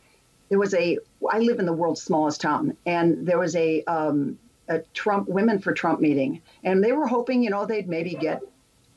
there 0.50 0.60
was 0.60 0.74
a 0.74 0.98
I 1.30 1.40
live 1.40 1.60
in 1.60 1.66
the 1.66 1.74
world's 1.74 2.02
smallest 2.02 2.42
town, 2.42 2.78
and 2.86 3.28
there 3.28 3.38
was 3.38 3.56
a 3.56 3.84
um, 3.84 4.40
a 4.70 4.80
Trump 4.94 5.28
Women 5.28 5.60
for 5.60 5.74
Trump 5.74 6.00
meeting, 6.00 6.42
and 6.64 6.84
they 6.84 6.94
were 6.94 7.08
hoping 7.08 7.44
you 7.44 7.50
know 7.50 7.66
they'd 7.66 7.90
maybe 7.90 8.16
get 8.16 8.42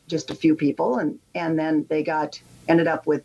just 0.06 0.30
a 0.30 0.34
few 0.34 0.54
people, 0.54 0.98
and 0.98 1.18
and 1.34 1.58
then 1.58 1.86
they 1.88 2.04
got 2.04 2.40
ended 2.68 2.86
up 2.86 3.06
with 3.06 3.24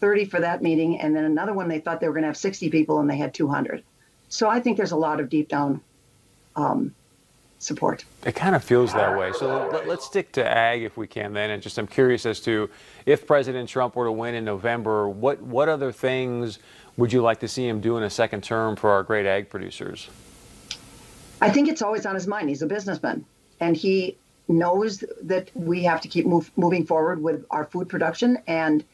30 0.00 0.26
for 0.26 0.40
that 0.40 0.62
meeting, 0.62 1.00
and 1.00 1.16
then 1.16 1.24
another 1.24 1.52
one 1.52 1.68
they 1.68 1.80
thought 1.80 2.00
they 2.00 2.06
were 2.06 2.14
going 2.14 2.22
to 2.22 2.28
have 2.28 2.36
60 2.36 2.70
people, 2.70 3.00
and 3.00 3.10
they 3.10 3.16
had 3.16 3.34
200. 3.34 3.82
So 4.28 4.48
I 4.48 4.60
think 4.60 4.76
there's 4.76 4.92
a 4.92 4.96
lot 4.96 5.18
of 5.18 5.28
deep 5.28 5.48
down 5.48 5.80
um, 6.56 6.94
support. 7.64 8.04
It 8.24 8.34
kind 8.34 8.54
of 8.54 8.62
feels 8.62 8.92
that 8.92 9.18
way. 9.18 9.32
So 9.32 9.68
let, 9.72 9.88
us 9.88 10.04
stick 10.04 10.32
to 10.32 10.46
ag 10.46 10.82
if 10.82 10.96
we 10.96 11.06
can 11.06 11.32
then. 11.32 11.50
And 11.50 11.62
just 11.62 11.78
I'm 11.78 11.86
curious 11.86 12.26
as 12.26 12.40
to 12.40 12.70
if 13.06 13.26
President 13.26 13.68
Trump 13.68 13.96
were 13.96 14.04
to 14.04 14.12
win 14.12 14.34
in 14.34 14.44
November, 14.44 15.08
what, 15.08 15.40
what 15.40 15.68
other 15.68 15.92
things 15.92 16.58
would 16.96 17.12
you 17.12 17.22
like 17.22 17.40
to 17.40 17.48
see 17.48 17.66
him 17.66 17.80
do 17.80 17.96
in 17.96 18.02
a 18.02 18.10
second 18.10 18.44
term 18.44 18.76
for 18.76 18.90
our 18.90 19.02
great 19.02 19.26
ag 19.26 19.50
producers? 19.50 20.08
I 21.40 21.50
think 21.50 21.68
it's 21.68 21.82
always 21.82 22.06
on 22.06 22.14
his 22.14 22.26
mind. 22.26 22.48
He's 22.48 22.62
a 22.62 22.66
businessman 22.66 23.24
and 23.60 23.76
he 23.76 24.16
knows 24.48 25.02
that 25.22 25.50
we 25.54 25.84
have 25.84 26.00
to 26.02 26.08
keep 26.08 26.26
move, 26.26 26.50
moving 26.56 26.86
forward 26.86 27.22
with 27.22 27.44
our 27.50 27.64
food 27.64 27.88
production. 27.88 28.38
And 28.46 28.84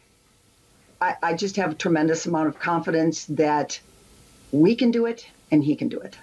I, 1.00 1.16
I 1.22 1.34
just 1.34 1.56
have 1.56 1.72
a 1.72 1.74
tremendous 1.74 2.26
amount 2.26 2.48
of 2.48 2.58
confidence 2.58 3.24
that 3.26 3.80
we 4.52 4.74
can 4.74 4.90
do 4.90 5.06
it 5.06 5.26
and 5.50 5.62
he 5.64 5.74
can 5.76 5.88
do 5.88 5.98
it. 6.00 6.16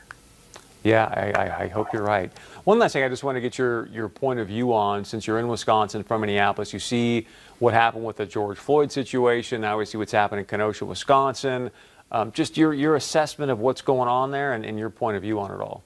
Yeah, 0.83 1.05
I, 1.05 1.65
I, 1.65 1.67
hope 1.67 1.91
you're 1.91 2.03
right. 2.03 2.31
One 2.63 2.79
last 2.79 2.93
thing 2.93 3.03
I 3.03 3.09
just 3.09 3.23
want 3.23 3.35
to 3.35 3.41
get 3.41 3.57
your, 3.57 3.87
your 3.87 4.07
point 4.07 4.39
of 4.39 4.47
view 4.47 4.73
on, 4.73 5.03
since 5.03 5.27
you're 5.27 5.39
in 5.39 5.47
Wisconsin 5.47 6.03
from 6.03 6.21
Minneapolis, 6.21 6.71
you 6.71 6.79
see 6.79 7.27
what 7.59 7.73
happened 7.73 8.05
with 8.05 8.17
the 8.17 8.25
George 8.25 8.57
Floyd 8.57 8.91
situation, 8.91 9.61
now 9.61 9.77
we 9.77 9.85
see 9.85 9.97
what's 9.97 10.11
happening 10.11 10.41
in 10.41 10.45
Kenosha, 10.45 10.85
Wisconsin. 10.85 11.71
Um, 12.11 12.31
just 12.31 12.55
your, 12.55 12.73
your 12.73 12.95
assessment 12.95 13.51
of 13.51 13.59
what's 13.59 13.81
going 13.81 14.07
on 14.07 14.31
there 14.31 14.53
and, 14.53 14.65
and 14.65 14.79
your 14.79 14.89
point 14.89 15.17
of 15.17 15.23
view 15.23 15.39
on 15.39 15.51
it 15.51 15.59
all. 15.59 15.83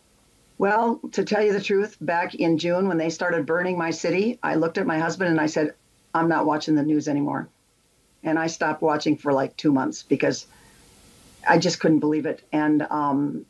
Well, 0.60 1.00
to 1.14 1.24
tell 1.24 1.44
you 1.44 1.54
the 1.54 1.62
truth, 1.62 1.98
back 2.00 2.36
in 2.36 2.60
June 2.60 2.88
when 2.88 3.00
they 3.00 3.10
started 3.10 3.48
burning 3.48 3.80
my 3.80 3.90
city, 3.90 4.38
I 4.44 4.56
looked 4.56 4.78
at 4.78 4.86
my 4.86 5.00
husband 5.00 5.32
and 5.32 5.42
I 5.42 5.48
said, 5.48 5.74
I'm 6.14 6.30
not 6.30 6.46
watching 6.46 6.76
the 6.76 6.84
news 6.84 7.08
anymore. 7.08 7.50
And 8.24 8.38
I 8.38 8.46
stopped 8.46 8.84
watching 8.84 9.18
for 9.18 9.34
like 9.34 9.58
two 9.58 9.72
months 9.72 10.04
because 10.04 10.46
I 11.48 11.58
just 11.58 11.80
couldn't 11.80 12.00
believe 12.00 12.28
it. 12.28 12.44
And 12.52 12.84
um, 12.84 13.48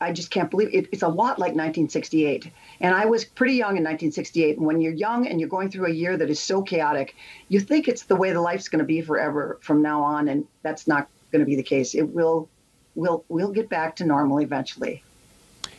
I 0.00 0.12
just 0.12 0.30
can't 0.30 0.50
believe 0.50 0.70
it. 0.72 0.88
It's 0.92 1.02
a 1.02 1.08
lot 1.08 1.38
like 1.38 1.54
1968. 1.54 2.50
And 2.80 2.94
I 2.94 3.06
was 3.06 3.24
pretty 3.24 3.54
young 3.54 3.76
in 3.76 3.84
1968. 3.84 4.58
And 4.58 4.66
when 4.66 4.80
you're 4.80 4.92
young 4.92 5.26
and 5.26 5.40
you're 5.40 5.48
going 5.48 5.70
through 5.70 5.86
a 5.86 5.92
year 5.92 6.16
that 6.16 6.30
is 6.30 6.40
so 6.40 6.62
chaotic, 6.62 7.16
you 7.48 7.60
think 7.60 7.88
it's 7.88 8.04
the 8.04 8.16
way 8.16 8.32
the 8.32 8.40
life's 8.40 8.68
going 8.68 8.80
to 8.80 8.84
be 8.84 9.00
forever 9.00 9.58
from 9.60 9.82
now 9.82 10.02
on. 10.02 10.28
And 10.28 10.46
that's 10.62 10.86
not 10.86 11.08
going 11.32 11.40
to 11.40 11.46
be 11.46 11.56
the 11.56 11.62
case. 11.62 11.94
It 11.94 12.02
will, 12.02 12.48
will, 12.94 13.24
we'll 13.28 13.52
get 13.52 13.68
back 13.68 13.96
to 13.96 14.04
normal 14.04 14.38
eventually. 14.38 15.02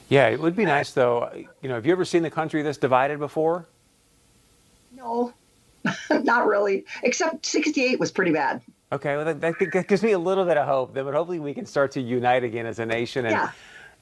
Yeah, 0.10 0.28
it 0.28 0.40
would 0.40 0.56
be 0.56 0.66
nice 0.66 0.92
though. 0.92 1.30
You 1.62 1.70
know, 1.70 1.76
have 1.76 1.86
you 1.86 1.92
ever 1.92 2.04
seen 2.04 2.24
the 2.24 2.32
country 2.32 2.62
this 2.64 2.78
divided 2.78 3.20
before? 3.20 3.68
No, 4.92 5.34
not 6.12 6.48
really. 6.48 6.86
Except 7.04 7.46
68 7.46 8.00
was 8.00 8.12
pretty 8.12 8.32
bad. 8.32 8.62
Okay, 8.92 9.16
well, 9.16 9.26
that, 9.26 9.40
that, 9.42 9.88
gives 9.88 10.02
me 10.02 10.14
a 10.14 10.20
little 10.20 10.46
bit 10.46 10.58
of 10.58 10.68
hope. 10.68 10.96
Then, 10.96 11.06
but 11.06 11.14
hopefully, 11.14 11.40
we 11.40 11.54
can 11.54 11.68
start 11.68 11.92
to 11.92 12.02
unite 12.02 12.44
again 12.44 12.66
as 12.66 12.80
a 12.80 12.86
nation. 12.88 13.26
And 13.26 13.34
yeah. 13.34 13.52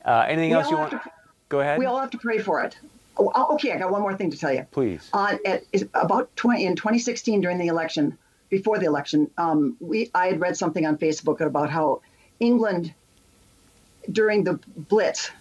Uh, 0.08 0.26
anything 0.28 0.52
we 0.52 0.56
else 0.56 0.72
you 0.72 0.78
want? 0.78 0.92
To, 0.92 1.02
Go 1.50 1.60
ahead. 1.60 1.80
We 1.80 1.86
all 1.86 2.00
have 2.00 2.12
to 2.12 2.18
pray 2.18 2.40
for 2.40 2.64
it. 2.64 2.78
Oh, 3.18 3.32
oh 3.36 3.56
okay, 3.56 3.74
I 3.74 3.78
got 3.78 3.92
one 3.92 4.02
more 4.02 4.16
thing 4.16 4.32
to 4.32 4.38
tell 4.38 4.54
you. 4.54 4.66
Please. 4.72 5.10
Uh, 5.14 5.38
at, 5.46 5.64
about 5.94 6.34
20, 6.38 6.66
in 6.66 6.76
2016 6.76 7.42
during 7.42 7.58
the 7.58 7.68
election, 7.68 8.18
before 8.50 8.80
the 8.80 8.86
election, 8.86 9.30
um, 9.38 9.76
we 9.80 10.10
I 10.16 10.28
had 10.28 10.40
read 10.40 10.56
something 10.56 10.86
on 10.86 10.98
Facebook 10.98 11.42
about 11.42 11.70
how 11.70 12.02
England 12.40 12.94
during 14.10 14.46
the 14.46 14.60
Blitz, 14.78 15.32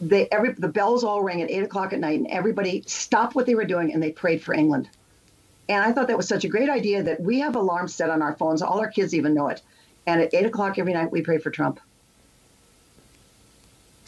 they 0.00 0.28
every 0.32 0.52
the 0.52 0.68
bells 0.68 1.04
all 1.04 1.22
rang 1.22 1.40
at 1.40 1.50
eight 1.50 1.62
o'clock 1.62 1.92
at 1.92 2.00
night, 2.00 2.18
and 2.18 2.26
everybody 2.28 2.82
stopped 2.86 3.36
what 3.36 3.46
they 3.46 3.54
were 3.54 3.64
doing 3.64 3.92
and 3.92 4.02
they 4.02 4.10
prayed 4.10 4.42
for 4.42 4.54
England. 4.54 4.88
And 5.68 5.84
I 5.84 5.92
thought 5.92 6.08
that 6.08 6.16
was 6.16 6.26
such 6.26 6.44
a 6.44 6.48
great 6.48 6.70
idea 6.70 7.02
that 7.04 7.20
we 7.20 7.40
have 7.40 7.54
alarms 7.54 7.94
set 7.94 8.10
on 8.10 8.22
our 8.22 8.34
phones. 8.34 8.62
All 8.62 8.80
our 8.80 8.90
kids 8.90 9.14
even 9.14 9.34
know 9.34 9.48
it. 9.48 9.62
And 10.06 10.20
at 10.20 10.34
eight 10.34 10.46
o'clock 10.46 10.78
every 10.78 10.94
night, 10.94 11.12
we 11.12 11.20
pray 11.20 11.38
for 11.38 11.50
Trump. 11.50 11.78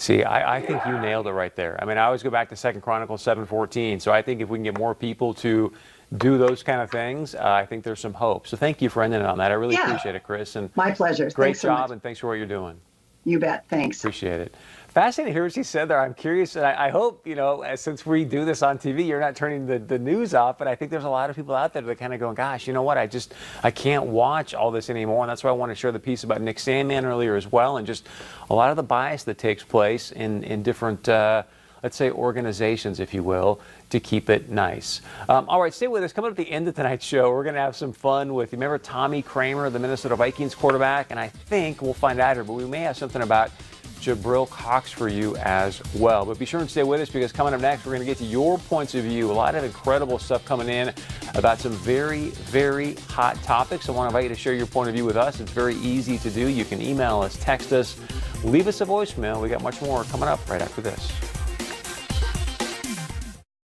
See, 0.01 0.25
I, 0.25 0.57
I, 0.57 0.61
think 0.63 0.83
you 0.87 0.99
nailed 0.99 1.27
it 1.27 1.33
right 1.33 1.55
there. 1.55 1.79
I 1.79 1.85
mean, 1.85 1.99
I 1.99 2.05
always 2.05 2.23
go 2.23 2.31
back 2.31 2.49
to 2.49 2.57
Second 2.57 2.81
Chronicles 2.81 3.23
7:14. 3.23 4.01
So 4.01 4.11
I 4.11 4.23
think 4.23 4.41
if 4.41 4.49
we 4.49 4.57
can 4.57 4.63
get 4.63 4.79
more 4.79 4.95
people 4.95 5.35
to 5.35 5.71
do 6.17 6.39
those 6.39 6.63
kind 6.63 6.81
of 6.81 6.91
things, 6.91 7.35
uh, 7.35 7.41
I 7.43 7.67
think 7.67 7.85
there's 7.85 8.01
some 8.01 8.15
hope. 8.15 8.47
So 8.47 8.57
thank 8.57 8.81
you 8.81 8.89
for 8.89 9.03
ending 9.03 9.21
it 9.21 9.27
on 9.27 9.37
that. 9.37 9.51
I 9.51 9.55
really 9.55 9.75
yeah. 9.75 9.85
appreciate 9.85 10.15
it, 10.15 10.23
Chris. 10.23 10.57
And 10.57 10.75
my 10.75 10.91
pleasure. 10.91 11.29
Great 11.29 11.49
thanks 11.49 11.61
job, 11.61 11.89
so 11.89 11.93
and 11.93 12.03
thanks 12.03 12.19
for 12.19 12.29
what 12.29 12.39
you're 12.39 12.47
doing. 12.47 12.81
You 13.25 13.39
bet. 13.41 13.69
Thanks. 13.69 14.01
Appreciate 14.01 14.41
it. 14.41 14.55
Fascinating 14.91 15.33
to 15.33 15.37
hear 15.37 15.45
what 15.45 15.53
she 15.53 15.63
said 15.63 15.87
there. 15.87 16.01
I'm 16.01 16.15
curious, 16.15 16.57
and 16.57 16.67
I, 16.67 16.87
I, 16.87 16.91
hope, 16.91 17.25
you 17.25 17.37
know, 17.37 17.65
since 17.77 18.05
we 18.05 18.25
do 18.25 18.45
this 18.45 18.61
on 18.61 18.77
TV, 18.77 19.07
you're 19.07 19.21
not 19.21 19.37
turning 19.37 19.65
the, 19.65 19.79
the 19.79 20.01
news 20.01 20.35
off, 20.35 20.59
but 20.59 20.67
I 20.67 20.75
think 20.75 20.91
there's 20.91 21.05
a 21.05 21.09
lot 21.09 21.31
of 21.31 21.37
people 21.37 21.55
out 21.55 21.73
there 21.73 21.83
that 21.83 21.99
kind 21.99 22.13
of 22.13 22.19
going, 22.19 22.35
gosh, 22.35 22.67
you 22.67 22.73
know 22.73 22.83
what, 22.83 22.99
I 22.99 23.07
just, 23.07 23.33
I 23.63 23.71
can't 23.71 24.07
watch 24.07 24.53
all 24.53 24.73
this 24.73 24.91
anymore. 24.91 25.23
And 25.23 25.31
that's 25.31 25.45
why 25.45 25.51
I 25.51 25.53
want 25.53 25.71
to 25.71 25.77
share 25.77 25.93
the 25.93 26.01
piece 26.01 26.25
about 26.25 26.41
Nick 26.41 26.57
Sandmann 26.57 27.05
earlier 27.05 27.37
as 27.37 27.47
well, 27.47 27.77
and 27.77 27.87
just 27.87 28.09
a 28.51 28.55
lot 28.55 28.71
of 28.71 28.77
the 28.77 28.83
bias 28.83 29.23
that 29.25 29.39
takes 29.39 29.63
place 29.63 30.11
in, 30.11 30.43
in 30.43 30.65
different, 30.65 31.09
uh, 31.09 31.45
let's 31.85 31.97
say, 31.97 32.11
organizations, 32.11 32.99
if 32.99 33.15
you 33.15 33.23
will, 33.23 33.61
to 33.91 34.01
keep 34.01 34.29
it 34.29 34.51
nice. 34.51 35.03
Um, 35.29 35.49
all 35.49 35.63
right, 35.63 35.73
stay 35.73 35.87
with 35.87 36.03
us. 36.03 36.13
Coming 36.13 36.33
up 36.33 36.39
at 36.39 36.45
the 36.45 36.51
end 36.51 36.67
of 36.67 36.75
tonight's 36.75 37.07
show, 37.07 37.31
we're 37.31 37.45
going 37.45 37.55
to 37.55 37.61
have 37.61 37.77
some 37.77 37.93
fun 37.93 38.35
with, 38.35 38.51
you 38.51 38.57
remember 38.57 38.79
Tommy 38.79 39.23
Kramer, 39.23 39.71
the 39.71 39.79
Minnesota 39.79 40.17
Vikings 40.17 40.57
quarterback? 40.57 41.13
And 41.13 41.21
I 41.21 41.29
think 41.29 41.81
we'll 41.81 41.95
find 41.95 42.19
out 42.19 42.35
here, 42.35 42.43
but 42.43 42.55
we 42.55 42.65
may 42.65 42.81
have 42.81 42.97
something 42.97 43.23
about 43.23 43.53
Jabril 44.01 44.49
Cox 44.49 44.91
for 44.91 45.09
you 45.09 45.37
as 45.37 45.83
well. 45.95 46.25
But 46.25 46.39
be 46.39 46.45
sure 46.45 46.61
and 46.61 46.71
stay 46.71 46.83
with 46.83 47.01
us 47.01 47.11
because 47.11 47.33
coming 47.33 47.55
up 47.55 47.61
next, 47.61 47.85
we're 47.85 47.93
going 47.93 48.01
to 48.01 48.07
get 48.07 48.19
to 48.19 48.25
your 48.25 48.59
points 48.59 48.95
of 48.95 49.05
view. 49.05 49.31
A 49.31 49.33
lot 49.33 49.55
of 49.55 49.65
incredible 49.65 50.19
stuff 50.19 50.45
coming 50.45 50.69
in 50.69 50.93
about 51.35 51.59
some 51.59 51.73
very, 51.73 52.31
very 52.31 52.95
hot 53.09 53.37
topics. 53.43 53.89
I 53.89 53.93
want 53.93 54.11
to 54.11 54.17
invite 54.17 54.31
you 54.31 54.35
to 54.35 54.41
share 54.41 54.55
your 54.55 54.67
point 54.67 54.89
of 54.89 54.95
view 54.95 55.05
with 55.05 55.17
us. 55.17 55.41
It's 55.41 55.53
very 55.53 55.77
easy 55.77 56.19
to 56.19 56.31
do. 56.31 56.49
You 56.49 56.65
can 56.65 56.83
email 56.83 57.21
us, 57.21 57.37
text 57.37 57.73
us, 57.73 57.97
leave 58.43 58.67
us 58.67 58.81
a 58.81 58.87
voicemail. 58.87 59.41
We 59.41 59.49
got 59.49 59.63
much 59.63 59.81
more 59.83 60.05
coming 60.05 60.29
up 60.29 60.49
right 60.49 60.63
after 60.63 60.81
this. 60.81 61.40